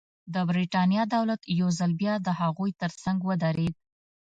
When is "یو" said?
1.59-1.69